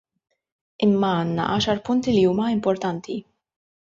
Imma 0.87 1.11
għandna 1.17 1.45
għaxar 1.57 1.83
punti 1.91 2.15
li 2.17 2.25
huma 2.31 2.49
importanti. 2.57 3.21